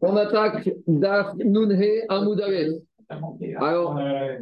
[0.00, 2.82] On attaque Daf Nunhe Amoudalef.
[3.58, 3.98] Alors,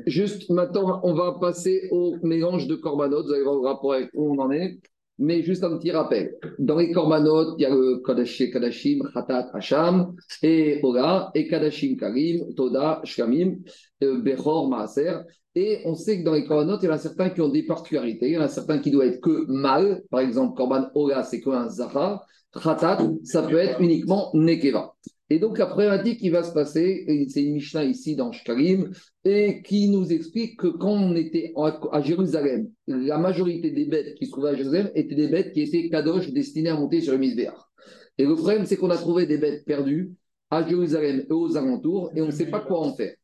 [0.06, 3.24] juste maintenant, on va passer au mélange de korbanot.
[3.24, 4.78] Vous allez voir le rapport avec où on en est.
[5.18, 6.34] Mais juste un petit rappel.
[6.58, 11.96] Dans les korbanot, il y a le Kadashim, Kadashim, Khatat, Hasham, et Ola, et Kadashim,
[11.96, 13.58] Karim, Toda, Shkamim,
[14.02, 15.18] euh, Bechor, Maaser.
[15.54, 17.64] Et on sait que dans les korbanot, il y en a certains qui ont des
[17.64, 18.28] particularités.
[18.28, 20.02] Il y en a certains qui doivent être que mal.
[20.10, 22.24] Par exemple, korban Ola, c'est qu'un Zahar.
[22.52, 24.94] Khatat, ça peut être uniquement Nekeva.
[25.32, 28.90] Et donc la problématique qui va se passer, c'est une Mishnah ici dans Shkarim,
[29.24, 31.52] et qui nous explique que quand on était
[31.92, 35.62] à Jérusalem, la majorité des bêtes qui se trouvaient à Jérusalem étaient des bêtes qui
[35.62, 37.70] étaient kadosh destinées à monter sur le misbéar.
[38.18, 40.12] Et le problème, c'est qu'on a trouvé des bêtes perdues
[40.50, 43.14] à Jérusalem et aux alentours, et on ne sait pas quoi en faire.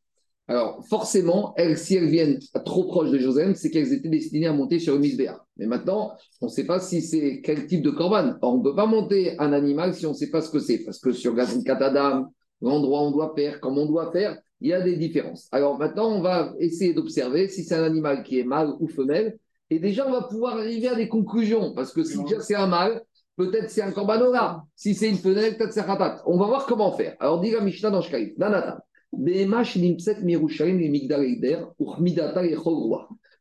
[0.48, 4.52] Alors, forcément, elles, si elles viennent trop proches de Jérusalem, c'est qu'elles étaient destinées à
[4.52, 5.44] monter sur le misbéar.
[5.56, 8.34] Mais maintenant, on ne sait pas si c'est quel type de corban.
[8.42, 10.78] on ne peut pas monter un animal si on ne sait pas ce que c'est.
[10.84, 14.72] Parce que sur Katadam, l'endroit où on doit faire, comme on doit faire, il y
[14.72, 15.48] a des différences.
[15.50, 19.38] Alors maintenant, on va essayer d'observer si c'est un animal qui est mâle ou femelle.
[19.68, 21.74] Et déjà, on va pouvoir arriver à des conclusions.
[21.74, 23.02] Parce que si c'est un mâle,
[23.36, 24.64] peut-être c'est un korbanora.
[24.76, 26.22] Si c'est une femelle, peut-être c'est un khatat.
[26.26, 27.16] On va voir comment faire.
[27.18, 28.38] Alors, dit la Mishnah dans Shkaït.
[28.38, 28.84] Nanata.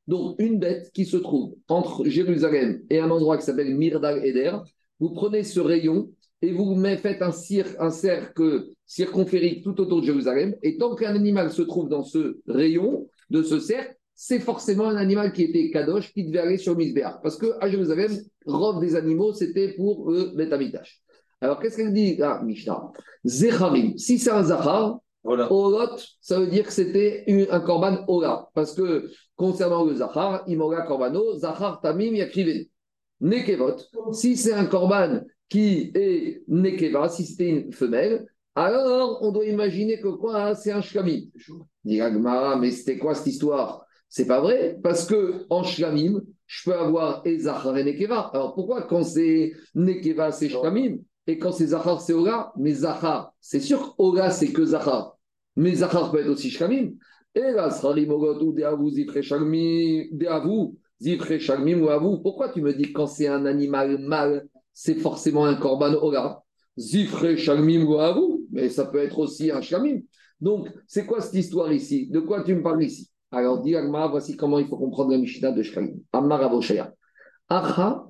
[0.07, 4.57] Donc, une bête qui se trouve entre Jérusalem et un endroit qui s'appelle Mirdal Eder,
[4.99, 7.31] vous prenez ce rayon et vous faites un,
[7.79, 10.55] un cercle circonférique tout autour de Jérusalem.
[10.61, 14.95] Et tant qu'un animal se trouve dans ce rayon de ce cercle, c'est forcément un
[14.95, 17.19] animal qui était kadosh, qui devait aller sur Misbéar.
[17.21, 18.11] Parce qu'à Jérusalem,
[18.45, 21.01] robe des animaux, c'était pour le Betamitash.
[21.41, 22.91] Alors, qu'est-ce qu'elle dit, ah, Mishnah?
[23.25, 23.97] Zecharim.
[23.97, 24.43] Si c'est un
[25.25, 28.49] Zachar, Olot, ça veut dire que c'était un korban Ola.
[28.53, 32.65] Parce que concernant le Zachar, Imoga Korbano, Zachar Tamim Yakriven.
[33.21, 33.77] Nekevot,
[34.11, 39.99] si c'est un korban qui est Nekeva, si c'était une femelle, alors on doit imaginer
[39.99, 41.21] que quoi, c'est un shlamim.
[41.83, 42.01] Dit
[42.59, 43.85] mais c'était quoi cette histoire?
[44.09, 48.31] C'est pas vrai, parce que en shlamim, je peux avoir et Zachar et Nekeva.
[48.33, 50.97] Alors pourquoi quand c'est Nekeva, c'est shlamim?
[51.27, 55.14] Et quand c'est Zachar, c'est Ola Mais Zachar, c'est sûr, Ola, c'est que Zachar.
[55.55, 56.91] Mais Zachar peut être aussi Shkamim.
[57.33, 62.19] Et là, Sralimogot ou Deavu, Zifre Shagmim, Deavu, Zifre Shagmim ou.
[62.19, 66.41] Pourquoi tu me dis quand c'est un animal mâle, c'est forcément un Korban Oga
[66.77, 68.45] Zifre Shagmim ou Avu.
[68.51, 70.01] Mais ça peut être aussi un Shkamim.
[70.39, 72.07] Donc, c'est quoi cette histoire ici?
[72.09, 73.09] De quoi tu me parles ici?
[73.31, 75.95] Alors, dis Agma, voici comment il faut comprendre la Mishnah de Shkamim.
[76.13, 76.93] Ammar Aboshaya.
[77.49, 78.05] Acha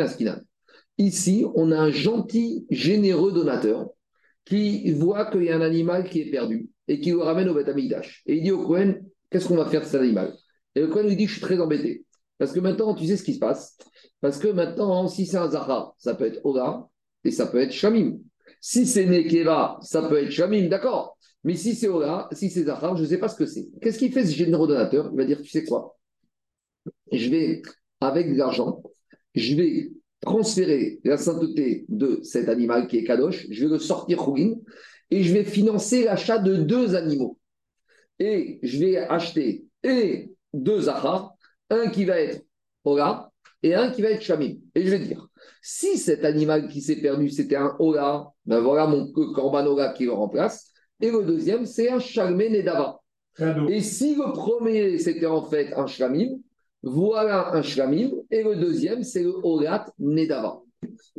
[0.00, 0.40] Askinan.
[0.98, 3.90] Ici, on a un gentil, généreux donateur
[4.46, 7.54] qui voit qu'il y a un animal qui est perdu et qui le ramène au
[7.54, 7.68] Beth
[8.26, 8.94] Et il dit au Cohen,
[9.28, 10.32] qu'est-ce qu'on va faire de cet animal?
[10.74, 12.04] Et le Cohen lui dit, je suis très embêté.
[12.38, 13.76] Parce que maintenant, tu sais ce qui se passe.
[14.20, 16.86] Parce que maintenant, si c'est un Zahar, ça peut être Ola
[17.24, 18.18] et ça peut être Shamim.
[18.60, 21.18] Si c'est Nekeva, ça peut être Shamim, d'accord.
[21.42, 23.68] Mais si c'est Ola, si c'est Zahar, je ne sais pas ce que c'est.
[23.80, 25.10] Qu'est-ce qu'il fait ce généraux donateur?
[25.12, 25.98] Il va dire, tu sais quoi?
[27.10, 27.62] Je vais,
[28.00, 28.82] avec de l'argent,
[29.34, 29.92] je vais
[30.26, 34.56] transférer la sainteté de cet animal qui est Kadosh, je vais le sortir Khourin
[35.10, 37.38] et je vais financer l'achat de deux animaux.
[38.18, 41.34] Et je vais acheter et deux Zahar,
[41.70, 42.44] un qui va être
[42.84, 43.30] Ola
[43.62, 44.56] et un qui va être Shamim.
[44.74, 45.28] Et je vais dire,
[45.62, 50.04] si cet animal qui s'est perdu, c'était un Ola, ben voilà mon Korban Ola qui
[50.04, 50.72] le remplace.
[51.00, 53.00] Et le deuxième, c'est un Shalmé Nedava.
[53.68, 56.38] Et si le premier, c'était en fait un Shamim,
[56.82, 58.10] voilà un shlamim.
[58.30, 60.60] Et le deuxième, c'est le Orat Nedava.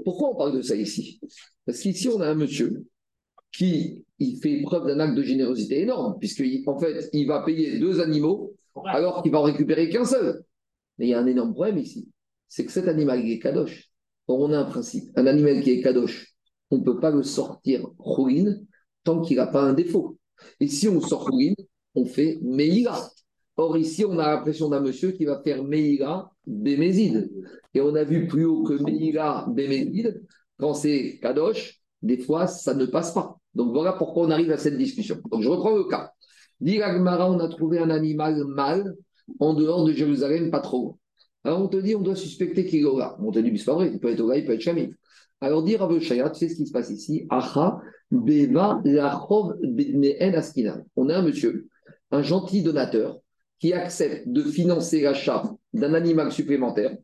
[0.03, 1.19] Pourquoi on parle de ça ici?
[1.65, 2.85] Parce qu'ici, on a un monsieur
[3.51, 7.99] qui il fait preuve d'un acte de générosité énorme, puisqu'en fait, il va payer deux
[7.99, 8.53] animaux
[8.85, 10.43] alors qu'il va en récupérer qu'un seul.
[10.97, 12.09] Mais il y a un énorme problème ici.
[12.47, 13.89] C'est que cet animal, il est kadosh.
[14.27, 15.09] on a un principe.
[15.15, 16.33] Un animal qui est kadosh,
[16.71, 18.65] on ne peut pas le sortir rouine
[19.03, 20.17] tant qu'il n'a pas un défaut.
[20.59, 21.55] Et si on sort rouine,
[21.95, 23.09] on fait meïla.
[23.57, 27.31] Or, ici, on a l'impression d'un monsieur qui va faire Meïla Bémézid.
[27.73, 30.23] Et on a vu plus haut que Meïla Bémézid,
[30.57, 33.37] quand c'est Kadosh, des fois, ça ne passe pas.
[33.55, 35.17] Donc, voilà pourquoi on arrive à cette discussion.
[35.31, 36.11] Donc, je reprends le cas.
[36.59, 38.95] Dit on a trouvé un animal mâle
[39.39, 40.99] en dehors de Jérusalem, pas trop.
[41.43, 42.85] Alors, on te dit, on doit suspecter qu'il est.
[43.19, 44.93] On te dit, mais c'est pas vrai, il peut être là, il peut être Chamif.
[45.41, 47.25] Alors, dire à Shaya, tu sais ce qui se passe ici?
[47.29, 47.79] Acha,
[48.11, 49.55] Beva, Lachov,
[50.19, 50.83] Askinan.
[50.95, 51.67] On a un monsieur,
[52.11, 53.19] un gentil donateur,
[53.59, 55.43] qui accepte de financer l'achat
[55.73, 56.95] d'un animal supplémentaire.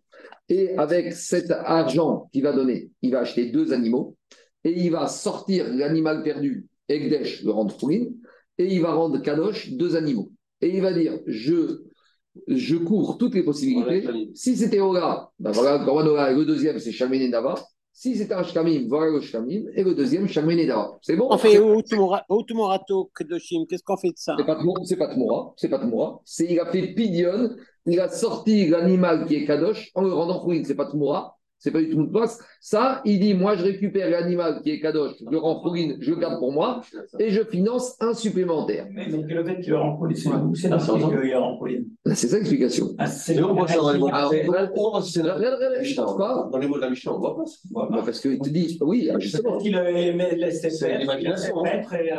[0.50, 4.18] Et avec cet argent qu'il va donner, il va acheter deux animaux
[4.64, 8.14] et il va sortir l'animal perdu, Egdesh, le rendre Fourine,
[8.58, 10.32] et il va rendre Kadosh deux animaux.
[10.62, 11.82] Et il va dire Je,
[12.48, 14.06] je cours toutes les possibilités.
[14.36, 15.78] Si c'était Ola, ben voilà,
[16.32, 17.56] le deuxième, c'est Shalmine Nava.
[17.96, 20.98] Si c'était un shkamim, voilà le shkamim, et le deuxième, shkamim nedava.
[21.04, 21.28] C'est bon?
[21.30, 24.36] On fait Outumorato Kedoshim, qu'est-ce qu'on fait de ça?
[24.38, 26.20] C'est pas c'est Tmoura, c'est pas Tmoura.
[26.26, 27.52] C'est il a fait Pidion,
[27.86, 31.72] il a sorti l'animal qui est Kadosh en le rendant Khourin, c'est pas Tmoura c'est
[31.72, 32.38] pas du tout une place.
[32.60, 36.12] Ça, il dit, moi, je récupère l'animal qui est kadosh, je le rends fourine, je
[36.12, 36.82] le garde pour moi,
[37.20, 38.86] et je finance un supplémentaire.
[38.92, 42.36] Mais donc, le fait qu'il le rend fourine, c'est où c'est rend fourine C'est ça
[42.36, 42.88] l'explication.
[42.98, 43.54] Ah, c'est Dans
[46.58, 47.44] les mots de la Mishnah, on voit pas.
[47.72, 49.58] Bah, Parce qu'il te dit, oui, justement.
[49.60, 51.64] qu'il laissé C'est l'imagination.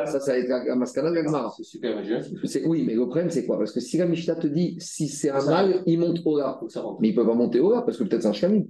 [0.07, 2.39] Ça, ça va être la maskana de la C'est super imaginatif.
[2.65, 3.59] Oui, mais le problème, c'est quoi?
[3.59, 6.59] Parce que si la Mishnah te dit, si c'est un mâle, il monte au là.
[7.01, 8.63] Mais il ne peut pas monter au là, parce que peut-être c'est un shkamim.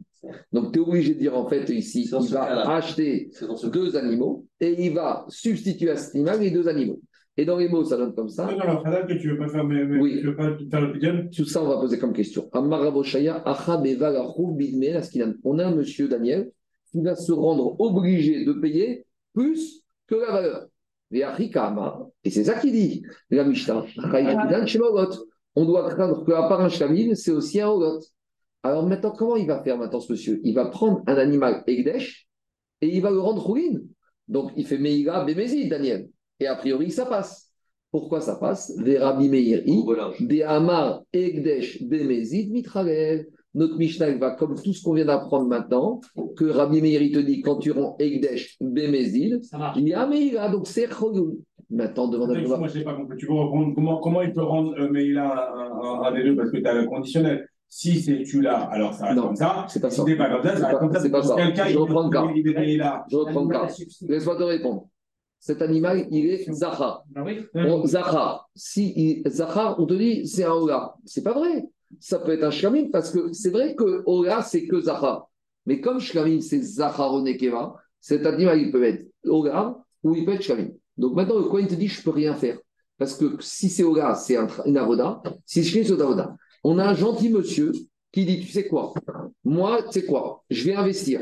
[0.52, 3.96] Donc, tu es obligé de dire, en fait, ici, dans il va acheter dans deux
[3.96, 7.00] animaux et il va substituer à cet animal les deux animaux.
[7.36, 8.46] Et dans les mots, ça donne comme ça.
[8.46, 10.20] Non, non, Fadal, que tu veux pas faire, mais, mais Oui.
[10.20, 12.48] tu veux pas faire le pidyon Tout ça, on va poser comme question.
[12.52, 12.70] On
[15.58, 16.50] a un monsieur Daniel
[16.92, 19.04] qui va se rendre obligé de payer
[19.34, 20.66] plus que la valeur.
[21.12, 23.84] Et c'est ça qu'il dit, la Mishnah.
[25.56, 28.00] On doit craindre qu'à part un shkamim, c'est aussi un holot.
[28.64, 30.40] Alors maintenant, comment il va faire maintenant ce monsieur?
[30.42, 32.26] Il va prendre un animal Egdesh
[32.80, 33.78] et il va le rendre Khourin.
[34.26, 36.08] Donc il fait Meïga Bémézid, Daniel.
[36.40, 37.50] Et a priori, ça passe.
[37.90, 38.72] Pourquoi ça passe?
[38.78, 40.10] Verabi Meiri, Voilà.
[40.18, 43.26] des Amar Egdesh Bemezid Mitralel.
[43.54, 46.00] Notre Mishnah va comme tout ce qu'on vient d'apprendre maintenant,
[46.36, 49.76] que Rabbi Meir il te dit quand tu rends Egdesh marche.
[49.78, 51.34] il y a Meira, donc c'est Chogun.
[51.70, 53.16] Maintenant, demande à Moi, je n'ai pas compris.
[53.16, 56.12] Tu peux reprendre comment, comment il peut rendre euh, mais il a un, un, un
[56.14, 56.34] des deux?
[56.36, 57.46] Parce que tu as le conditionnel.
[57.68, 59.66] Si c'est tu l'as, alors ça reste Non, comme ça.
[59.68, 60.04] c'est pas si ça.
[60.06, 61.00] c'est pas comme ça, C'est ça reste comme ça.
[61.00, 61.34] c'est pas ça.
[61.52, 62.62] cas, Je il reprends le cas.
[62.62, 63.04] il là.
[63.10, 63.68] Je reprends le cas.
[64.08, 64.88] Laisse-moi te répondre.
[65.40, 67.04] Cet animal, il est Zahar.
[67.14, 70.94] Ah oui On- Zahar, si il- Zahar, on te dit c'est un Ola.
[71.04, 71.66] C'est pas vrai.
[72.00, 75.28] Ça peut être un Shkamim parce que c'est vrai que Ola, c'est que Zahar.
[75.66, 80.32] Mais comme Shkamim, c'est Zahar Onekeva, cet animal, il peut être Ola ou il peut
[80.34, 80.68] être Shkamim.
[80.96, 82.58] Donc maintenant, le Kohen te dit je peux rien faire.
[82.96, 85.20] Parce que si c'est Ola, c'est un une Avoda.
[85.44, 86.36] Si Shkamim, c'est une Avoda.
[86.64, 87.72] On a un gentil monsieur
[88.10, 88.94] qui dit tu sais quoi
[89.44, 91.20] Moi, tu sais quoi Je vais investir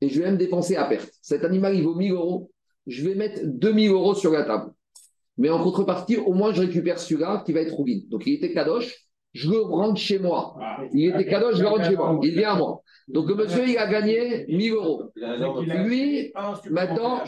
[0.00, 1.10] et je vais même dépenser à perte.
[1.20, 2.50] Cet animal, il vaut 1000 euros.
[2.86, 4.70] Je vais mettre 2000 euros sur la table.
[5.36, 8.02] Mais en contrepartie, au moins, je récupère celui-là qui va être Rougin.
[8.08, 10.54] Donc, il était Kadosh, je le rentre chez moi.
[10.60, 10.82] Ah.
[10.92, 12.20] Il était Kadosh, je le rentre chez moi.
[12.22, 12.82] Il vient à moi.
[13.08, 15.10] Donc, le monsieur, il a gagné 1000 euros.
[15.16, 16.32] Lui,
[16.70, 17.22] maintenant,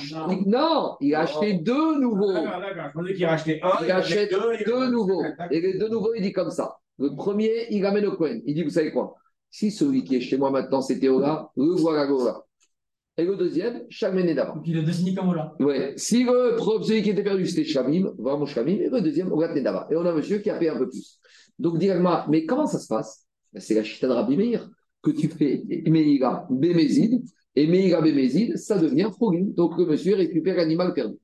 [0.46, 2.30] non, il a acheté deux nouveaux.
[2.30, 3.84] Un.
[3.84, 4.32] Il achète
[4.66, 5.24] deux nouveaux.
[5.50, 6.76] Et les deux nouveaux, il dit comme ça.
[6.98, 8.38] Le premier, il amène au coin.
[8.44, 9.14] Il dit, vous savez quoi?
[9.50, 12.42] Si celui qui est chez moi maintenant, c'est Théola, le voilà Gola.
[13.18, 14.56] Et le deuxième, Chagmené d'avant.
[14.56, 15.54] Donc il a désigné comme là.
[15.58, 15.94] Ouais.
[15.96, 19.88] Si le celui qui était perdu, c'était Shamim, vraiment Shamim, et le deuxième, Ogat Nedava.
[19.90, 21.18] Et on a un monsieur qui a payé un peu plus.
[21.58, 23.26] Donc, directement, mais comment ça se passe?
[23.52, 24.68] Ben, C'est la chita de Rabbi Meir,
[25.02, 29.54] que tu fais Meïga Bémézid, et Bémézid, ça devient Khourim.
[29.54, 31.16] Donc, le monsieur récupère l'animal perdu.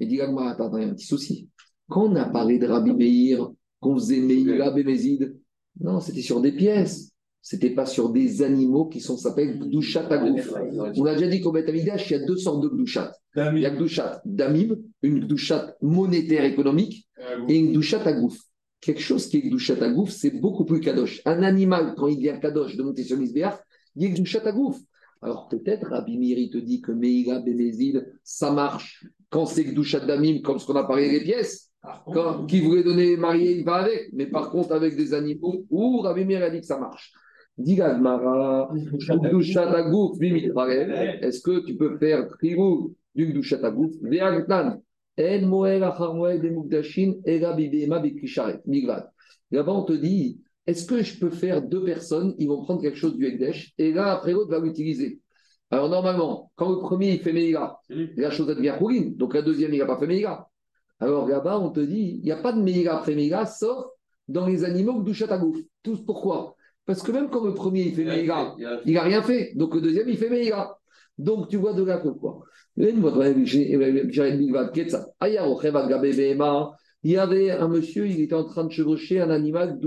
[0.00, 1.50] Et directement, attends, attends, il y a un petit souci.
[1.90, 5.36] Quand on a parlé de Rabbi Meir, qu'on faisait Meïga Bémézid,
[5.80, 7.10] non, c'était sur des pièces.
[7.40, 10.52] C'était pas sur des animaux qui sont s'appellent Gdushat Agouf.
[10.96, 13.12] On a déjà dit qu'au Beth il y a deux sortes de Gdushat.
[13.36, 17.08] Il y a Gdushat Damim, une Gdushat monétaire économique,
[17.48, 18.36] et une Gdushat Agouf.
[18.80, 21.22] Quelque chose qui est Gdushat Agouf, c'est beaucoup plus Kadosh.
[21.24, 23.58] Un animal, quand il vient Kadosh de monter sur l'Isbéach,
[23.96, 24.78] il est Gdushat Agouf.
[25.22, 30.42] Alors peut-être Rabbi Miri te dit que Meïga Bémézid, ça marche quand c'est Gdushat Damim,
[30.42, 31.67] comme ce qu'on a parlé des pièces.
[32.12, 34.10] Quand, qui voulait donner marié, il va avec.
[34.12, 37.12] Mais par contre, avec des animaux, ou Rabbi Meir a dit que ça marche.
[37.58, 37.80] Est-ce
[41.40, 44.80] que tu peux faire Trigou d'une Gdushat Agouf Ve'agtan,
[45.18, 49.10] En Moel Achar Moel de Mugdashin, Ela Bibema Bikisharet, Migvad.
[49.50, 52.98] Là-bas, on te dit, est-ce que je peux faire deux personnes, ils vont prendre quelque
[52.98, 55.20] chose du Ekdesh, et là, après l'autre va l'utiliser?
[55.70, 59.74] Alors, normalement, quand le premier, il fait Meïga, la chose devient Khourin, donc la deuxième,
[59.74, 60.46] il n'a pas fait Meïga.
[61.00, 63.86] Alors là-bas, on te dit, il n'y a pas de Meïga après Meïga, sauf
[64.26, 65.56] dans les animaux du Chatagouf.
[65.82, 66.56] Tous pourquoi?
[66.86, 69.52] Parce que même quand le premier, il fait Meïga, il n'a rien fait.
[69.54, 70.76] Donc le deuxième, il fait Meïga.
[71.18, 72.40] Donc tu vois de là que quoi
[72.76, 72.86] Il
[77.04, 79.78] y avait un monsieur, il était en train de chevaucher un animal.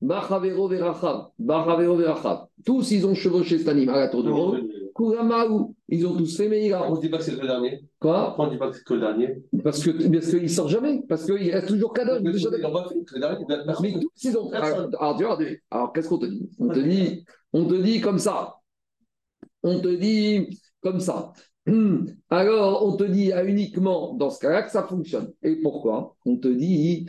[0.00, 2.46] Bachavero verachav.
[2.64, 4.68] Tous, ils ont chevauché cet animal à tour de rôle.
[4.94, 5.74] Kuramaou.
[5.88, 6.84] Ils ont tous fait Meïga.
[6.88, 7.82] On ne dit pas que c'est le dernier.
[7.98, 8.26] Quoi?
[8.26, 9.42] Pourquoi on ne dit pas que c'est le dernier?
[9.62, 11.02] Parce parce qu'il ne sort jamais.
[11.08, 13.44] Parce qu'il reste toujours dernier.
[13.66, 13.76] Personne.
[13.82, 14.50] Mais tous, ils ont.
[14.52, 15.38] Alors, alors, tu vois,
[15.70, 16.48] alors, qu'est-ce qu'on te dit?
[16.58, 18.54] On te dit, on te dit comme ça.
[19.62, 21.32] On te dit comme ça.
[22.30, 25.32] Alors, on te dit ah, uniquement dans ce cas-là que ça fonctionne.
[25.42, 26.14] Et pourquoi?
[26.26, 27.06] On te dit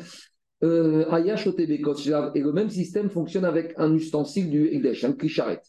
[0.63, 1.50] euh, Ayash
[1.84, 5.62] Kochav, et le même système fonctionne avec un ustensile du Egdesh, un Kisharet.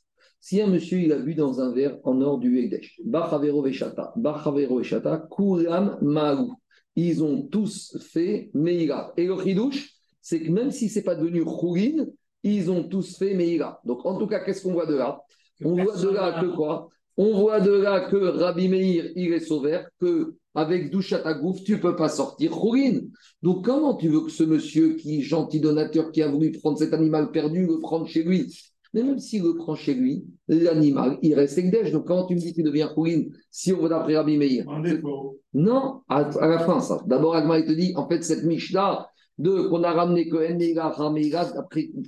[0.49, 4.12] Si un monsieur, il a bu dans un verre en or du Egdesh, Bachavero Veshata,
[4.15, 6.55] Bachavero Veshata, Kuram Maou,
[6.95, 9.12] ils ont tous fait Meïra.
[9.17, 9.91] Et le Chidouche,
[10.23, 12.07] c'est que même si ce n'est pas devenu Khourin,
[12.45, 13.81] ils ont tous fait Meïra.
[13.85, 15.21] Donc en tout cas, qu'est-ce qu'on voit de là?
[15.65, 16.91] On voit de là que quoi?
[17.17, 21.79] On voit de là que Rabbi Meir, il est sauvé, que avec Douchatagouf, tu ne
[21.79, 23.00] peux pas sortir Khourin.
[23.43, 26.95] Donc comment tu veux que ce monsieur qui gentil donateur, qui a voulu prendre cet
[26.95, 28.55] animal perdu, le prendre chez lui
[28.97, 31.93] mais même s'il le prend chez lui, l'animal, il reste Ekdesh.
[31.93, 35.38] Donc, quand tu me dis qu'il devient Khourin, si on va d'après Rabbi Meir défaut.
[35.53, 37.03] Non, à, à la fin, ça.
[37.07, 40.88] D'abord, Agma, il te dit, en fait, cette Mishnah de qu'on a ramené Cohen, Meira,
[40.88, 41.45] Rameira,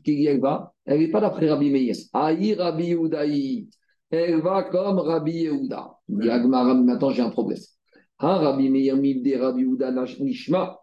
[0.06, 1.94] elle va, elle n'est pas d'après Rabbi Meir.
[2.14, 3.68] Aïe, Rabbi Yehudaï.
[4.10, 5.90] Elle va comme Rabbi Yehuda.
[6.08, 7.58] Il dit Agma, maintenant, j'ai un problème.
[8.20, 10.78] Hein, Rabbi Meir, Mibde, Rabbi Yehuda, Nishma.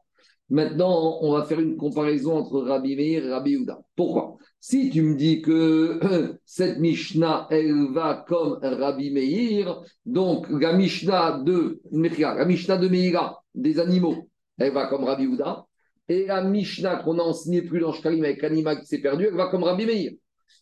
[0.50, 3.80] Maintenant, on va faire une comparaison entre Rabbi Meir et Rabbi Yehuda.
[3.96, 4.38] Pourquoi?
[4.60, 6.00] Si tu me dis que
[6.46, 13.44] cette Mishnah, elle va comme Rabbi Meir, donc la Mishnah de la Mishnah de Meira,
[13.56, 15.66] des animaux, elle va comme Rabbi Yehuda,
[16.08, 19.36] et la Mishnah qu'on a enseigné plus dans Shkalim avec l'animal qui s'est perdu, elle
[19.36, 20.12] va comme Rabbi Meir.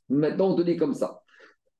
[0.08, 1.23] Maintenant, on te dit comme ça.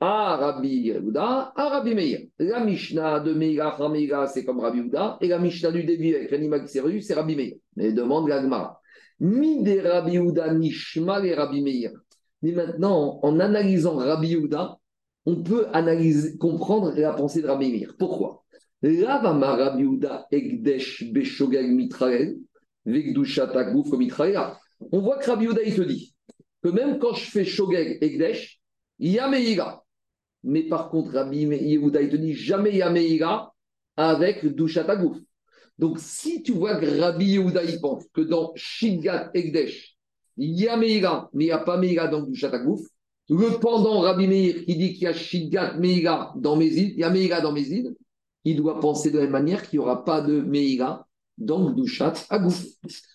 [0.06, 2.28] À Rabbi Yehuda, Rabbi Meir.
[2.38, 6.30] La Mishnah de Meira, Meira, c'est comme Rabbi Yehuda, et la Mishnah du début avec
[6.30, 7.54] l'animal qui s'est c'est Rabbi Meir.
[7.78, 8.82] Mais demande la Gemara.
[9.22, 11.92] Mi de Rabbi Yehuda, Nishma et Rabbi Meir.
[12.42, 14.78] Mais maintenant, en analysant Rabbi Yehuda,
[15.26, 17.96] on peut analyser, comprendre la pensée de Rabbi Meir.
[17.98, 18.44] Pourquoi?
[18.84, 21.06] Ravama Rabbi Yehuda, Egdesh.
[24.92, 26.14] On voit que Rabbi Yehuda, il te dit
[26.62, 28.60] que même quand je fais Shogeg, Egdesh,
[29.00, 29.83] il y a.
[30.44, 33.54] Mais par contre, Rabbi Yehuda, il te dit jamais il y a Meira
[33.96, 35.18] avec Dushataguf.
[35.80, 39.98] Donc, si tu vois que Rabbi Yehuda, il pense que dans Shigat Egdesh,
[40.38, 42.82] il mais il n'y a pas Meira dans Dushataguf,
[43.30, 47.54] le pendant Rabbi Meir qui dit qu'il y a Shigat Meira dans Mézid, il dans
[47.54, 47.96] Mézid,
[48.44, 51.08] il doit penser de la même manière qu'il n'y aura pas de Meira
[51.38, 52.66] dans Dushat Agouf.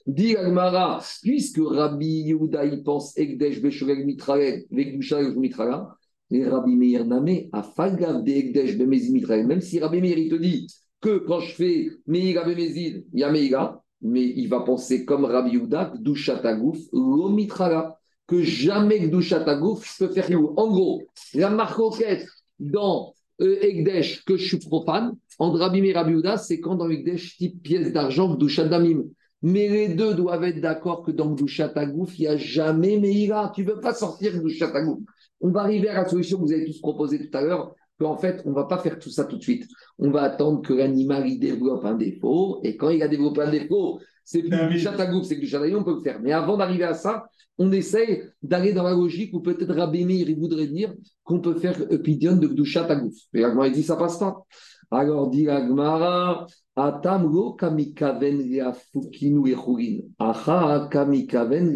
[0.06, 5.97] Dit Agmara, puisque Rabbi Yehuda, il pense Egdesh Beshogeg Mitrael, Vegdushat Mitrala,
[6.30, 10.36] et Rabbi Meir Namé, a Falgav de Egdesh Bemezid Mitrael, même si Rabbi Meir, te
[10.36, 10.66] dit
[11.00, 15.24] que quand je fais Meira Bemezid, il y a Meira, mais il va penser comme
[15.24, 20.52] Rabbi Yehuda, Dushat Agouf, Lo Mitrala, que jamais Gdushat Agouf, je peux faire Hioul.
[20.56, 21.02] En gros,
[21.34, 22.26] la marcoquette
[22.58, 26.74] dans euh, Egdesh que je suis profane, entre Rabbi Meir et Rabbi Yehuda, c'est quand
[26.74, 29.04] dans Egdesh, type pièce d'argent, Gdushat Damim.
[29.40, 33.52] Mais les deux doivent être d'accord que dans Gdushat Agouf, il n'y a jamais Meira.
[33.54, 34.98] Tu ne veux pas sortir Gdushat Agouf.
[35.40, 38.16] On va arriver à la solution que vous avez tous proposée tout à l'heure, qu'en
[38.16, 39.68] fait, on ne va pas faire tout ça tout de suite.
[39.98, 43.50] On va attendre que l'animal il développe un défaut, et quand il a développé un
[43.50, 46.20] défaut, c'est plus du chatagouf, c'est que du chatagouf, on peut le faire.
[46.20, 47.24] Mais avant d'arriver à ça,
[47.56, 51.54] on essaye d'aller dans la logique où peut-être Rabbi Meir, il voudrait dire qu'on peut
[51.54, 53.14] faire Epidion de du chatagouf.
[53.32, 54.44] Mais l'Agmara, il dit ça passe pas.
[54.90, 56.46] Alors, dit l'Agmara,
[56.78, 60.14] Atamgo kamikaven leafukinu echurin.
[60.18, 61.72] Acha kamikaven.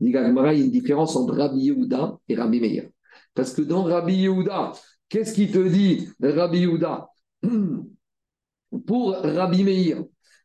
[0.00, 2.90] Dit l'Agmara, il y a une différence entre Rabbi Yehuda et Rabbi Meir.
[3.34, 4.72] Parce que dans Rabbi Yehuda,
[5.08, 7.08] qu'est-ce qu'il te dit, Rabbi Yehuda?
[8.86, 10.04] Pour Rabbi Meir,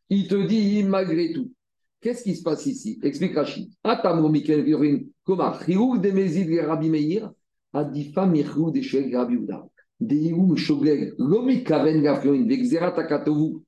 [0.09, 1.51] il te dit malgré tout.
[1.99, 2.99] Qu'est-ce qui se passe ici?
[3.03, 3.69] Explique Rachid.
[3.83, 7.33] Atamro Mikel Yorin, Koma, Chirou de Mezid Rabbi Meir,
[7.73, 8.79] Adifa Mirou de
[9.13, 9.67] Rabbi Yehuda.
[10.07, 13.63] Deirou Shogeg, Lomi Kaven Gafiorin, Vexerat Akatovu,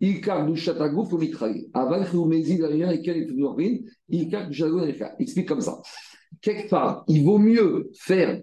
[0.00, 1.68] Ilkar Dushatagouf, Omitraï.
[1.74, 3.78] Aval Chirou Mezid, Rien et Kel Yorin,
[4.08, 4.84] Ilkar Dushatagouf,
[5.18, 5.80] Explique comme ça.
[6.40, 8.40] Quelque part, il vaut mieux faire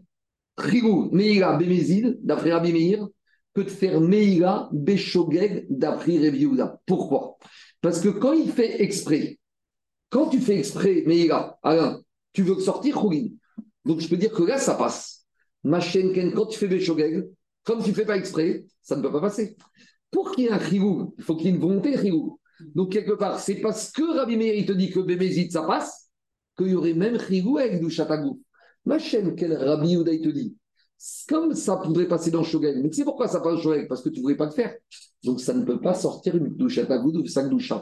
[0.60, 3.08] Chirou Meira Bemezid, d'après Rabbi Meir,
[3.54, 6.80] que de faire Meira Beshogeg d'après Rabbi Yehuda.
[6.86, 7.38] Pourquoi
[7.82, 9.39] Parce que quand il fait exprès,
[10.10, 12.01] quand tu fais exprès Meira, Alain,
[12.34, 13.30] tu veux sortir Khourin.
[13.86, 15.25] Donc je peux dire que là, ça passe.
[15.63, 17.25] Machenken, quand tu fais Beshogeg,
[17.68, 19.56] comme tu ne fais pas exprès, ça ne peut pas passer.
[20.10, 22.40] Pour qu'il y ait un Chirou, il faut qu'il y ait une volonté Chirou.
[22.74, 26.10] Donc quelque part, c'est parce que Rabbi Meir il te dit que Bémézid, ça passe,
[26.58, 28.42] qu'il y aurait même Chirou avec du Chatagou.
[28.86, 30.56] Machenken, Rabbi Yehuda, il te dit,
[31.28, 32.78] comme ça pourrait passer dans Shogeg.
[32.82, 34.52] Mais tu sais pourquoi ça passe dans Shogeg Parce que tu ne voulais pas le
[34.52, 34.74] faire.
[35.24, 37.74] Donc ça ne peut pas sortir une douche à ta goutte ou cinq douches.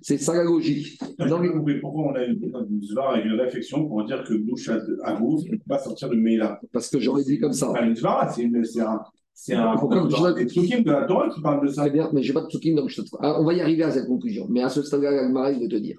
[0.00, 0.98] C'est ça la logique.
[1.18, 4.78] Dans les- pourquoi on a une, une, avec une réflexion pour dire que douche à,
[5.04, 6.58] à gauche ne peut pas sortir de Meila.
[6.72, 7.68] Parce que j'aurais dit comme ça.
[7.72, 7.94] Pas une
[8.34, 9.00] c'est une- c'est un.
[9.34, 9.76] C'est un.
[9.76, 11.82] Psukim de la Torah qui parle de ça.
[11.82, 13.08] Très bien, mais je n'ai pas de tsukim, donc je te...
[13.20, 14.46] Ah, on va y arriver à cette conclusion.
[14.48, 15.98] Mais à ce stade-là, il veut te dire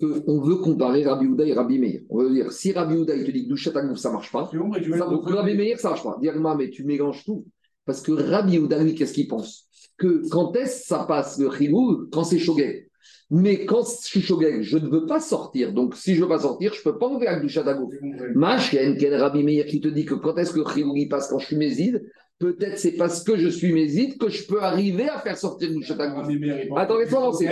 [0.00, 2.00] qu'on veut comparer Rabbi Houda et Rabbi Meir.
[2.10, 3.58] On veut dire, si Rabbi Houda, il te dit que goutte,
[3.98, 6.18] ça ne marche pas, bon, Ça, Rabbi Meir, ça marche pas.
[6.22, 7.46] Agma, mais tu mélanges tout.
[7.86, 9.68] Parce que Rabbi Houda, lui, qu'est-ce qu'il pense?
[9.96, 12.88] Que quand est-ce que ça passe le chigou Quand c'est shogeg.
[13.30, 15.72] Mais quand je suis shogeg, je ne veux pas sortir.
[15.72, 17.94] Donc, si je ne veux pas sortir, je ne peux pas enlever la doucha d'agouf.
[18.34, 21.38] Mashken, quel Rabbi Meir qui te dit que quand est-ce que le chiloui passe quand
[21.38, 22.04] je suis méside
[22.38, 25.80] Peut-être c'est parce que je suis méside que je peux arriver à faire sortir le
[26.68, 27.44] pense Attends, laisse-moi avancer.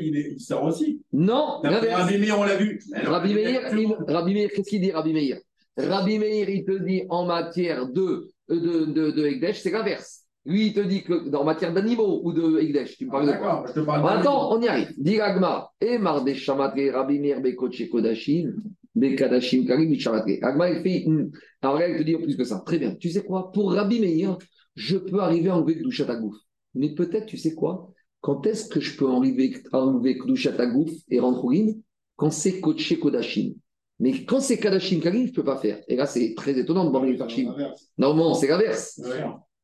[0.00, 1.00] Il, est- sort aussi.
[1.12, 1.60] Non.
[1.62, 2.80] Rabbi Meir, on l'a vu.
[2.92, 5.38] Rabbi Meir, il- Rabbi Meir, qu'est-ce qu'il dit, Rabbi Meir?
[5.76, 10.22] Rabbi Meir, il te dit en matière de, de, de, de c'est l'inverse.
[10.46, 13.32] Lui, il te dit que dans matière d'animaux ou de Ekdesh, tu me parles de
[13.32, 13.38] quoi?
[13.38, 14.94] D'accord, je te parle de- Attends, on y arrive.
[14.96, 18.54] Dit Agma, et Marde Shamatre, Rabbi Meir, Bekoche Kodashim,
[18.98, 19.94] Bekadashim Karim.
[20.42, 21.04] Agma, il fait.
[21.06, 21.30] hum.
[21.62, 22.62] Alors il te dit plus que ça.
[22.64, 22.94] Très bien.
[22.94, 23.50] Tu sais quoi?
[23.52, 24.38] Pour Rabbi Meir,
[24.74, 26.36] je peux arriver à enlever Kdushat Agouf.
[26.74, 27.92] Mais peut-être, tu sais quoi?
[28.20, 31.72] Quand est-ce que je peux enlever, enlever Kdushat Agouf et rendre Khourin
[32.16, 33.54] Quand c'est Koche Kodashim.
[34.00, 35.80] Mais quand c'est Kadashim Karim, je ne peux pas faire.
[35.88, 37.52] Et là, c'est très étonnant de voir les Farshim.
[37.96, 39.00] Normalement, c'est l'inverse.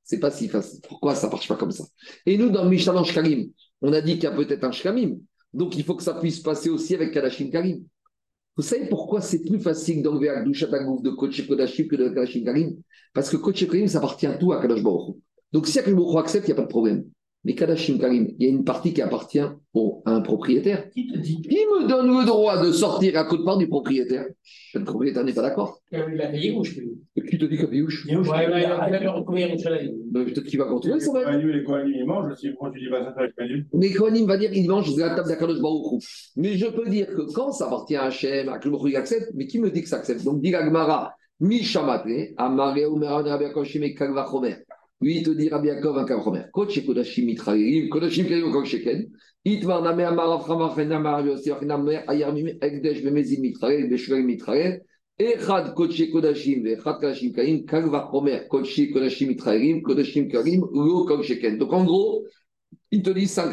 [0.03, 0.81] C'est pas si facile.
[0.87, 1.85] Pourquoi ça marche pas comme ça?
[2.27, 3.51] Et nous, dans le Mishnah dans Shkalim,
[3.81, 5.19] on a dit qu'il y a peut-être un Shkamim.
[5.53, 7.85] Donc, il faut que ça puisse passer aussi avec Kadashim Karim.
[8.57, 12.45] Vous savez pourquoi c'est plus facile d'enlever Akdushat Agouf de Kodesh Kodashim que de Kadashim
[12.45, 12.77] Karim?
[13.13, 15.17] Parce que Kodesh Karim, ça appartient tout à Kadosh Baruch.
[15.53, 17.05] Donc, si Akadosh Baruch accepte, il n'y a pas de problème.
[17.45, 19.43] Mais Kadashim Karim, il y a une partie qui appartient
[19.75, 20.89] au- à un propriétaire.
[20.91, 24.25] Qui te dit Qui me donne le droit de sortir à côte part du propriétaire
[24.75, 25.79] Le propriétaire n'est pas d'accord?
[25.91, 26.93] qu'il a payé ou je paye
[27.29, 31.25] Qui te dit que Piyouch Ouais, ouais, de Peut-être qu'il va contrôler, Les ça va.
[31.25, 32.49] Kohanim, les Kohanim, ils mangent aussi.
[32.51, 35.15] Pourquoi tu dis pas ça avec Kohanim Mais Kohanim va dire il mange de la
[35.15, 35.59] table d'Akadosh.
[36.37, 39.59] Mais je peux dire que quand ça appartient à Hachem, à il accepte, mais qui
[39.59, 40.25] me dit que ça accepte?
[40.25, 44.57] Donc, dit l'Agmara, Mishamate, Amare Omeran Rabbi Yaakov Shime Kagva Chomer.
[45.07, 47.89] Il te dit un Kodashim Kodashim Kodashim,
[59.83, 61.59] Kodashim Kodashim Kodashim.
[61.59, 62.25] Donc, en gros,
[62.91, 63.51] il te dit c'est un.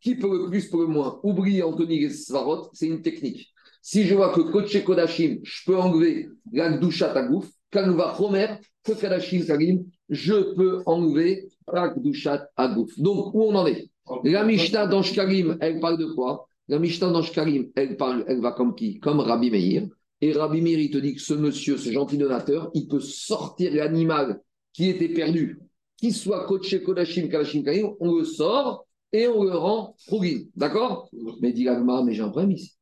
[0.00, 1.20] Qui peut le plus, peut le moins?
[1.22, 3.52] Oublie Anthony Svarot, c'est une technique.
[3.82, 8.46] Si je vois que Kodesh Kodashim, je peux enlever la Gdushat Agouf, Kagva Chomer,
[8.84, 12.98] que Kadashim Karim, je peux enlever la Gdushat Agouf.
[12.98, 13.90] Donc, où on en est?
[14.24, 16.48] La Mishnah dans Shkarim, elle parle de quoi?
[16.68, 18.98] La Mishnah dans Shkarim, elle parle, elle va comme qui?
[19.00, 19.86] Comme Rabbi Meir.
[20.20, 23.72] Et Rabbi Meir, il te dit que ce monsieur, ce gentil donateur, il peut sortir
[23.74, 24.40] l'animal
[24.72, 25.60] qui était perdu,
[25.96, 30.40] qu'il soit Kodesh Kodashim, Kadashim Karim, on le sort et on le rend Khourin.
[30.56, 31.10] D'accord?
[31.40, 32.74] Mais dit Agma, mais j'ai un problème ici.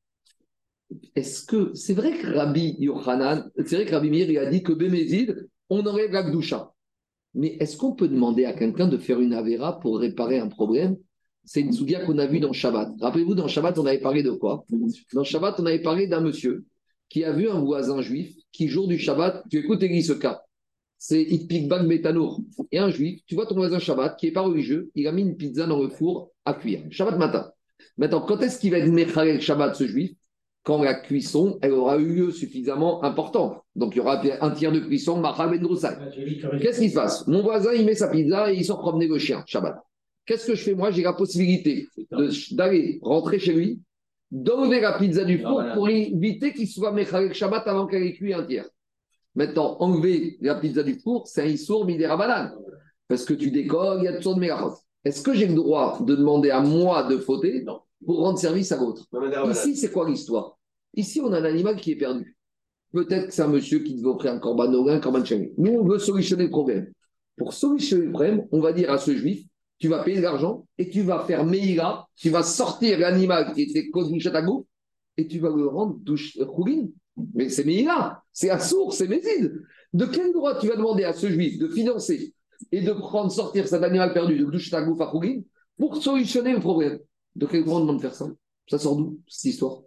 [1.14, 4.62] Est-ce que c'est vrai que Rabbi Yochanan, c'est vrai que Rabbi Meir il a dit
[4.62, 6.72] que Bémézid, on enlève la Gdusha.
[7.36, 10.96] Mais est-ce qu'on peut demander à quelqu'un de faire une Avera pour réparer un problème?
[11.44, 12.94] C'est une soudia qu'on a vue dans Shabbat.
[12.98, 14.64] Rappelez-vous, dans Shabbat, on avait parlé de quoi?
[15.12, 16.64] Dans Shabbat, on avait parlé d'un monsieur
[17.08, 20.42] qui a vu un voisin juif qui, jour du Shabbat, tu écoutes Élie ce cas,
[20.98, 22.40] c'est Itpikbag Betanour.
[22.72, 25.22] Et un juif, tu vois ton voisin Shabbat qui n'est pas religieux, il a mis
[25.22, 26.82] une pizza dans le four à cuire.
[26.90, 27.52] Shabbat matin.
[27.98, 30.12] Maintenant, quand est-ce qu'il va être Mechalel Shabbat ce juif?
[30.66, 33.62] Quand la cuisson, elle aura eu lieu suffisamment importante.
[33.76, 35.96] Donc il y aura un tiers de cuisson, Ben Roussak.
[36.60, 37.24] Qu'est-ce qui se passe?
[37.28, 39.76] Mon voisin, il met sa pizza et il sort promener le chien, Shabbat.
[40.26, 41.86] Qu'est-ce que je fais Moi, j'ai la possibilité
[42.50, 43.80] d'aller rentrer chez lui,
[44.32, 45.74] d'enlever la pizza du four voilà.
[45.74, 48.68] pour éviter qu'il soit Mechalel Shabbat avant qu'elle ait cuit un tiers.
[49.36, 52.52] Maintenant, enlever la pizza du four, c'est un issour midera banane.
[53.06, 54.74] Parce que tu décolles, il y a toutes de mégachot.
[55.04, 57.64] Est-ce que j'ai le droit de demander à moi de fauter
[58.04, 59.04] pour rendre service à l'autre?
[59.48, 60.55] Ici, c'est quoi l'histoire?
[60.96, 62.36] Ici, on a un animal qui est perdu.
[62.92, 65.50] Peut-être que c'est un monsieur qui devait offrir un corban au un corban chami.
[65.58, 66.90] Nous, on veut solutionner le problème.
[67.36, 69.46] Pour solutionner le problème, on va dire à ce juif
[69.78, 73.62] tu vas payer de l'argent et tu vas faire Meïla, tu vas sortir l'animal qui
[73.62, 74.66] était cause du chatago
[75.16, 76.88] et tu vas le rendre douche choulin.
[77.34, 79.52] Mais c'est Meïla, c'est Assour, c'est Mézid.
[79.92, 82.34] De quel droit tu vas demander à ce juif de financer
[82.72, 85.12] et de prendre sortir cet animal perdu de douche chatago à
[85.78, 86.98] pour solutionner le problème?
[87.34, 88.26] De quel droit on demande de faire ça?
[88.68, 89.82] Ça sort d'où cette histoire?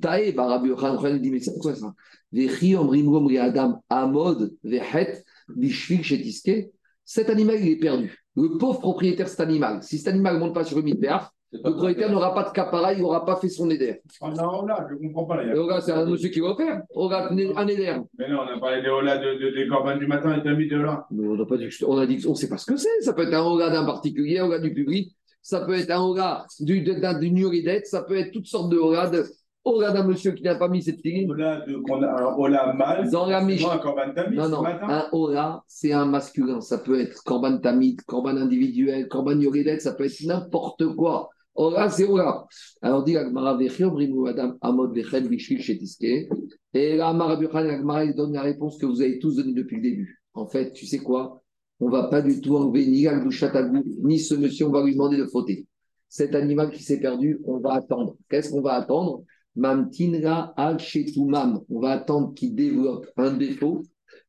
[0.00, 1.94] Tae, bah, Rabbi Yochanan, dit, mais c'est quoi ça?
[2.32, 3.08] Vechi omrim
[3.38, 6.70] adam amod vehet bishvil shetiske.
[7.04, 8.24] Cet animal, il est perdu.
[8.36, 11.60] Le pauvre propriétaire cet animal, si cet animal ne monte pas sur le mitbeach, le
[11.60, 14.02] propriétaire n'aura pas de capara, il n'aura pas fait son éder.
[14.20, 15.42] Ah non, là, je ne comprends pas.
[15.56, 16.82] Oga, c'est un monsieur qui va faire.
[16.94, 17.96] Oga, un éder.
[18.18, 20.54] Mais non, on a parlé des Ola de, de, des corbanes du matin et t'as
[20.54, 21.06] mis de là.
[21.10, 23.00] Mais on n'a pas dit on a dit qu'on ne sait pas ce que c'est.
[23.00, 25.16] Ça peut être un Oga d'un particulier, un Oga du public.
[25.40, 26.14] Ça peut être un
[26.60, 27.86] du, d'un- d'une uridette.
[27.86, 29.08] Ça peut être toutes sortes de Oga.
[29.08, 29.24] De,
[29.68, 31.30] Oga d'un monsieur qui n'a pas mis cette ligne.
[31.30, 33.10] Ola qu'on a, un Ola mâle.
[33.10, 36.60] Dans la un tamis Non, non, un Ola, c'est un masculin.
[36.60, 41.28] Ça peut être Korban Tamid, Korban individuel, Korban Yoredet, ça peut être n'importe quoi.
[41.54, 42.46] Ola, c'est Ola.
[42.82, 46.28] Alors, dit l'Agmara, Vechir, Brimou, Adam, Amod, Vechel, Vishvil, Chetiske.
[46.74, 49.76] Et là, Amara Bukhan, l'Agmara, il donne la réponse que vous avez tous donnée depuis
[49.76, 50.22] le début.
[50.34, 51.42] En fait, tu sais quoi?
[51.80, 54.84] On va pas du tout enlever ni la Gdushat Agou, ni ce monsieur, on va
[54.84, 55.66] lui demander de fauter.
[56.08, 58.16] cet animal qui s'est perdu, on va attendre.
[58.28, 59.24] Qu'est-ce qu'on va attendre?
[59.58, 60.78] Mamtinra al
[61.16, 61.60] mam.
[61.68, 63.82] On va attendre qu'il développe un défaut.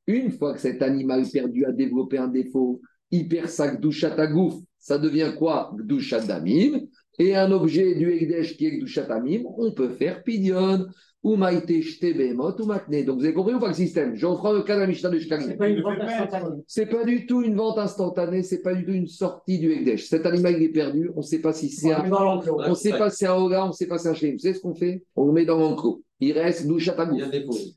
[0.08, 5.32] Une fois que cet animal perdu a développé un défaut, hyper sac douchatagouf, ça devient
[5.38, 5.72] quoi?
[5.78, 6.80] Gdushatamim.
[7.20, 10.88] Et un objet du Ekdesh qui est Gdushatamim, on peut faire pidion
[11.22, 13.06] ou maïté ou matne.
[13.06, 14.16] Donc vous avez compris ou pas le système?
[14.16, 15.58] Je reprends le cas de la Mishnah de Shkalim.
[16.66, 20.08] C'est pas du tout une vente instantanée, c'est pas du tout une sortie du Ekdesh.
[20.08, 23.10] Cet animal il est perdu, on ne sait pas si c'est un, on sait pas
[23.10, 24.36] si c'est un Oga, on ne sait pas si c'est un Shkalim.
[24.36, 25.04] Vous savez ce qu'on fait?
[25.18, 26.02] On le met dans l'enclos.
[26.22, 27.22] Il reste Douchatagouf.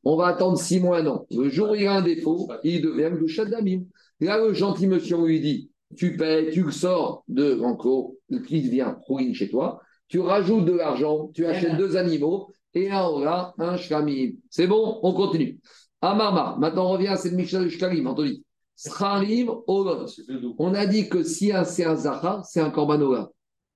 [0.04, 1.26] On va attendre six mois, un an.
[1.32, 3.82] Le jour où il y a un défaut, il devient Douchatamim.
[4.20, 8.70] Là, le gentil monsieur, on lui dit tu payes, tu sors de l'enclos, le client
[8.70, 13.54] vient rouler chez toi, tu rajoutes de l'argent, tu achètes deux animaux, et un Ola,
[13.58, 14.32] un Shkamim.
[14.50, 15.60] C'est bon, on continue.
[16.00, 18.44] Amarma, maintenant on revient à cette Mishnah de Anthony.
[19.66, 20.06] Olot.
[20.58, 23.28] On a dit que si c'est un Zahar, c'est un Korban.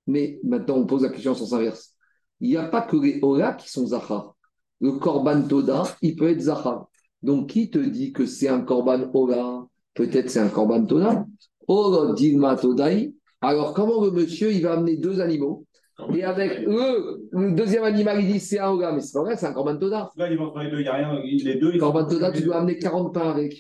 [0.07, 1.95] Mais maintenant on pose la question en sens inverse.
[2.41, 4.35] Il n'y a pas que les Ola qui sont Zahar.
[4.81, 6.89] Le Korban Toda, il peut être Zahar.
[7.23, 11.25] Donc qui te dit que c'est un Korban Ola Peut-être c'est un Korban Toda.
[13.41, 15.67] Alors comment le monsieur, il va amener deux animaux?
[16.15, 19.37] Et avec eux, le deuxième animal, il dit c'est un Oga, mais c'est pas vrai,
[19.37, 20.11] c'est un Corban Toda.
[20.17, 21.21] Là, ils vont les deux, il n'y a rien.
[21.23, 23.57] Les deux, Corban Toda, tu dois amener 40 pains avec.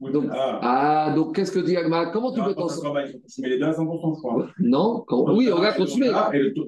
[0.00, 0.60] donc, ah.
[0.62, 1.12] ah.
[1.14, 2.06] donc qu'est-ce que dit Agma?
[2.06, 2.92] Comment tu peux t'en sortir?
[3.38, 4.46] Mais les deux à 100%, je crois.
[4.60, 6.10] Non, oui, on va consommer.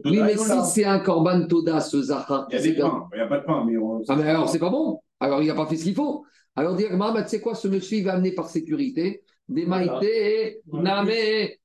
[0.04, 2.46] Oui, mais si c'est un Corban Toda, ce Zahar.
[2.50, 3.64] Il y a des pains, il n'y a pas de pain.
[3.66, 4.02] Mais on...
[4.08, 5.00] Ah, mais alors, c'est pas bon.
[5.18, 6.24] Alors, il n'a pas fait ce qu'il faut.
[6.54, 9.66] Alors, dit Agma, bah, tu sais quoi, ce monsieur, il va amener par sécurité des
[9.66, 10.60] maïtés,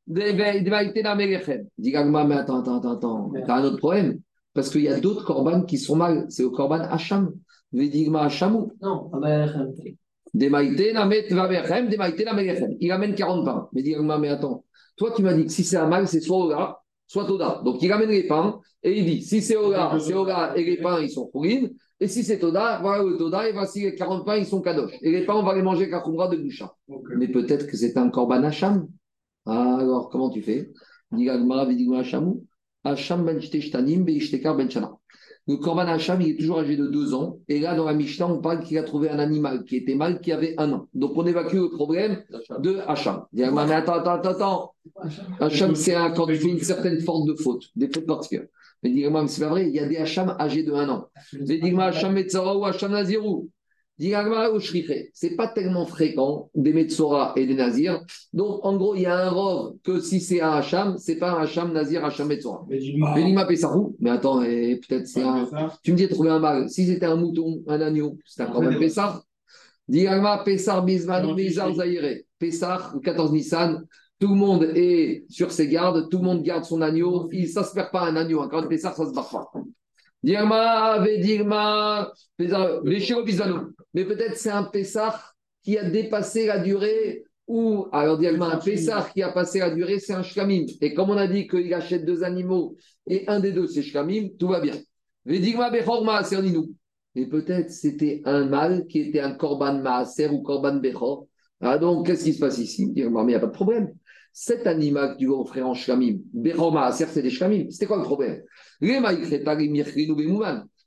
[0.07, 1.67] des maïtés namélechem.
[1.77, 3.33] Dis Gagma, mais attends, attends, attends, attends.
[3.45, 4.19] T'as un autre problème.
[4.53, 6.25] Parce qu'il y a d'autres korbanes qui sont mal.
[6.29, 7.33] C'est le korban Hacham.
[7.71, 8.73] Védigma Hachamou.
[8.81, 9.09] Non,
[10.33, 12.75] Des maïtés, namet, vamerchem, des maïtés, namélechem.
[12.79, 13.69] Il amène 40 pains.
[13.73, 14.65] Mais dis Gagma, mais attends.
[14.97, 16.80] Toi, tu m'as dit que si c'est un mal, c'est soit Ola,
[17.11, 17.61] soit Toda.
[17.65, 20.77] Donc, il amène les pains et il dit si c'est Ola, c'est Ola et les
[20.77, 21.71] pains, ils sont fourrines.
[21.99, 24.93] Et si c'est Toda, voilà le Toda, et voici les 40 pains, ils sont kadosh.
[25.01, 26.73] Et les pains, on va les manger avec de boucha.
[27.17, 28.87] Mais peut-être que c'est un korban Hacham.
[29.45, 30.71] Ah, alors, comment tu fais?
[31.11, 31.45] Ben
[34.55, 34.69] ben
[35.47, 37.39] Le korban Hacham, il est toujours âgé de deux ans.
[37.47, 40.21] Et là, dans la Mishnah, on parle qu'il a trouvé un animal qui était mal,
[40.21, 40.87] qui avait un an.
[40.93, 42.23] Donc, on évacue le problème
[42.59, 43.25] de Hacham.
[43.33, 44.73] Mais attends, attends, attends.
[45.39, 48.47] Hacham, c'est quand tu fais une certaine forme de faute, des fautes particulières.
[48.83, 51.07] Mais dis-moi, c'est pas vrai, il y a des Hacham âgés de un an.
[51.33, 53.49] Dis-moi, Hacham Metzora ou Hacham Nazirou.
[55.13, 58.01] C'est pas tellement fréquent des Metzora et des Nazir.
[58.33, 61.33] Donc, en gros, il y a un rov que si c'est un Hacham, c'est pas
[61.33, 62.65] un Hacham Nazir, Hacham Metzora.
[62.67, 62.79] Mais
[63.23, 63.95] dis-moi, Pessarou.
[63.99, 65.47] Mais attends, peut-être c'est un.
[65.83, 66.69] Tu me dis, trouver un mal.
[66.69, 69.23] Si c'était un mouton, un agneau, c'est un même Pessar.
[69.87, 72.21] Dis-moi, Pessar Bisman, Bizar Zahire.
[72.39, 73.85] Pessar, 14 Nissan.
[74.19, 77.27] Tout le monde est sur ses gardes, tout le monde garde son agneau.
[77.31, 78.47] Il, ça ne se perd pas un agneau.
[78.49, 79.51] Quand on ça, ça se barre pas.
[80.23, 88.53] Dirma, Vedirma, Mais peut-être c'est un Pessar qui a dépassé la durée ou, alors Dirma,
[88.53, 90.65] un Pessar qui a passé la durée, c'est un Shkamim.
[90.79, 94.29] Et comme on a dit qu'il achète deux animaux et un des deux c'est Shkamim,
[94.37, 94.75] tout va bien.
[95.25, 96.75] Vedirma, Bechorma, nous.
[97.15, 101.27] Mais peut-être c'était un mâle qui était un Korban Maaser ou Korban Bechor.
[101.59, 103.93] Ah donc, qu'est-ce qui se passe ici Dirma, mais il n'y a pas de problème.
[104.33, 107.69] Cet animal que tu vas offrir en shkamim, Beroma, c'est des shkamim.
[107.69, 108.41] C'était quoi le problème?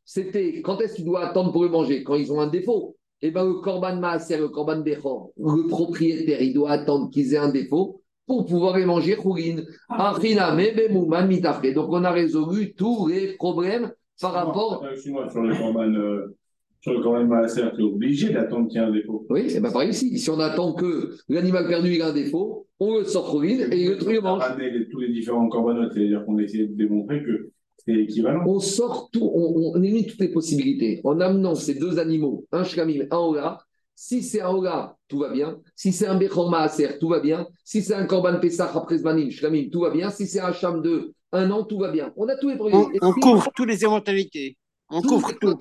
[0.04, 2.02] C'était quand est-ce que tu dois attendre pour le manger?
[2.02, 2.96] Quand ils ont un défaut?
[3.20, 7.38] Eh bien, le korban maaser, le korban bechor, le propriétaire, il doit attendre qu'ils aient
[7.38, 9.64] un défaut pour pouvoir les manger chourine.
[9.88, 14.84] Donc, on a résolu tous les problèmes par rapport.
[14.90, 15.94] Excuse-moi, sur le korban.
[15.94, 16.36] Euh,
[16.84, 19.24] sur le corban maaser, tu es obligé d'attendre qu'il y ait un défaut.
[19.30, 20.18] Oui, et bien pareil ici.
[20.18, 23.88] Si on attend que l'animal perdu ait un défaut, on le sort trop vite et
[23.88, 24.42] le, le mange.
[24.42, 28.44] On tous les différents corbanotes, c'est-à-dire qu'on essaie de démontrer que c'est équivalent.
[28.46, 31.00] On sort tout, on, on, élimine toutes les possibilités.
[31.04, 33.60] En amenant ces deux animaux, un shkamim, un ola,
[33.94, 35.58] si c'est un ola, tout va bien.
[35.74, 37.46] Si c'est un bechor maaser, tout va bien.
[37.64, 40.10] Si c'est un korban pesach après zmanim, shkamim, tout va bien.
[40.10, 42.12] Si c'est un sham de un an, tout va bien.
[42.18, 42.78] On a tous les problèmes.
[43.00, 44.58] On, on couvre toutes les éventualités.
[44.90, 45.56] On couvre tout.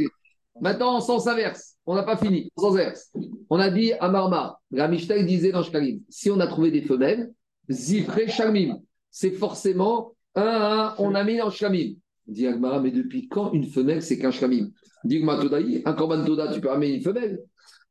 [0.62, 2.52] Maintenant, en sens inverse, on n'a pas fini.
[2.56, 3.12] En sens inverse,
[3.50, 7.32] on a dit à Marma, la disait dans Shkalim, si on a trouvé des femelles,
[7.70, 11.96] Zifre Shamim, c'est forcément un, un, on a mis en Shkamim.
[12.28, 14.70] Dit Agmara, mais depuis quand une femelle, c'est qu'un Shkamim
[15.04, 17.42] Dit Todaï, un Korban Toda, tu peux amener une femelle.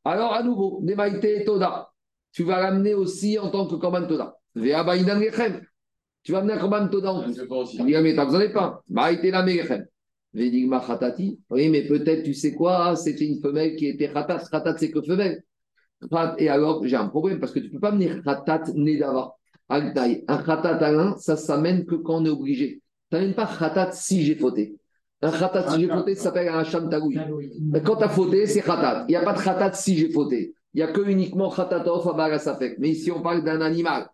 [0.03, 1.91] Alors, à nouveau, Demaïte Toda,
[2.31, 4.35] tu vas l'amener aussi en tant que Korban Toda.
[4.55, 7.39] Tu vas amener un Korban Toda en plus.
[7.73, 8.79] Il dit, mais t'as besoin des pains.
[8.89, 9.45] Maïte la
[10.33, 11.39] Védigma Khatati.
[11.49, 14.39] Oui, mais peut-être, tu sais quoi, c'était une femelle qui était Khatat.
[14.51, 15.43] Khatat, c'est que femelle.
[16.37, 19.33] Et alors, j'ai un problème parce que tu ne peux pas venir Khatat Nedava.
[19.69, 22.81] Un Khatat à l'un, ça s'amène que quand on est obligé.
[23.09, 24.75] Tu n'amènes pas khatat si j'ai fauté.
[25.21, 27.15] Un khatat si j'ai fauté, ça s'appelle un hacham tagoui.
[27.85, 29.05] Quand tu as fauté, c'est khatat.
[29.07, 30.55] Il n'y a pas de khatat si j'ai fauté.
[30.73, 32.03] Il n'y a que uniquement khatat of
[32.41, 32.79] safek.
[32.79, 34.09] Mais ici, on parle d'un animal.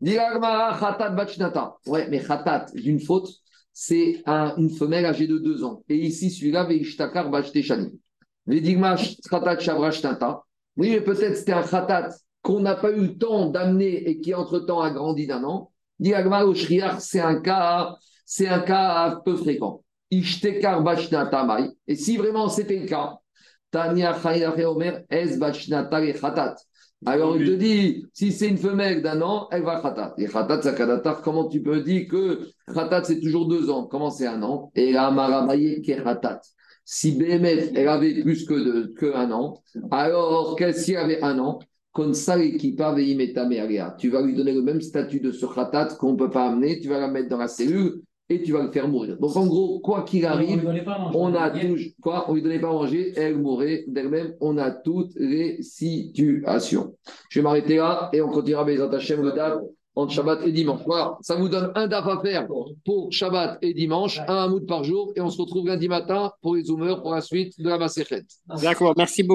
[0.00, 1.76] Diragmara khatat bachnata.
[1.86, 3.28] Ouais, mais khatat d'une faute,
[3.74, 5.82] c'est un- une femelle âgée de 2 ans.
[5.88, 7.90] Et ici, celui-là, veishtakar bachteshani.
[8.46, 10.42] Vedigmash khatat shabrashtata.
[10.76, 12.10] Oui, mais peut-être c'était un khatat
[12.40, 15.72] qu'on n'a pas eu le temps d'amener et qui, entre-temps, a grandi d'un an.
[15.98, 19.82] Diragmara au shriar, c'est un cas, c'est un cas peu fréquent.
[20.10, 21.70] Ishtekar bachnata mai.
[21.88, 23.18] Et si vraiment c'était le cas,
[23.70, 24.16] Tania
[24.68, 26.54] Omer, Es Bachnata et Khatat.
[27.06, 30.14] Alors il te dit, si c'est une femelle d'un an, elle va Khatat.
[30.18, 31.22] Et Khatat, c'est Kadatar.
[31.22, 32.40] Comment tu peux dire que
[32.72, 33.86] Khatat, c'est toujours deux ans?
[33.86, 34.70] Comment c'est un an?
[34.74, 36.40] Et la Maramaye qui Khatat.
[36.84, 41.38] Si Béhémet, elle avait plus que, de, que un an, alors qu'elle s'y avait un
[41.38, 41.58] an,
[41.96, 42.02] tu
[44.10, 46.88] vas lui donner le même statut de ce Khatat qu'on ne peut pas amener, tu
[46.88, 49.18] vas la mettre dans la cellule et tu vas le faire mourir.
[49.18, 50.66] Donc en gros, quoi qu'il arrive,
[51.14, 54.34] on a toujours, quoi, on lui donnait pas à manger, elle mourait d'elle-même.
[54.40, 56.94] On a toutes les situations.
[57.28, 59.58] Je vais m'arrêter là et on continuera Bezat Hashem le DAF
[59.96, 60.80] entre Shabbat et dimanche.
[60.86, 62.48] Voilà, ça vous donne un DAF à faire
[62.84, 66.56] pour Shabbat et dimanche, un hamoud par jour, et on se retrouve lundi matin pour
[66.56, 68.24] les zoomers pour la suite de la Maserhet.
[68.62, 69.32] D'accord, merci beaucoup.